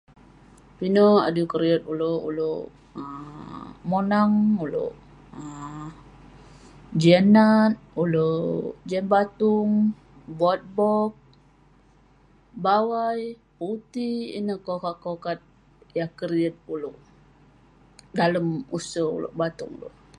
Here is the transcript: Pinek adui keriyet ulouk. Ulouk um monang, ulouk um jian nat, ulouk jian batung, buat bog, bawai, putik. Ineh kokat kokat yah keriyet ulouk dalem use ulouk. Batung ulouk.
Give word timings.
Pinek 0.77 1.15
adui 1.27 1.49
keriyet 1.51 1.83
ulouk. 1.91 2.21
Ulouk 2.29 2.61
um 3.01 3.65
monang, 3.89 4.35
ulouk 4.63 4.93
um 5.39 5.87
jian 7.01 7.25
nat, 7.35 7.73
ulouk 8.01 8.77
jian 8.87 9.05
batung, 9.13 9.71
buat 10.37 10.61
bog, 10.77 11.11
bawai, 12.63 13.21
putik. 13.57 14.25
Ineh 14.37 14.59
kokat 14.65 14.97
kokat 15.05 15.39
yah 15.97 16.09
keriyet 16.17 16.55
ulouk 16.73 16.97
dalem 18.17 18.47
use 18.77 19.01
ulouk. 19.17 19.33
Batung 19.39 19.71
ulouk. 19.77 19.95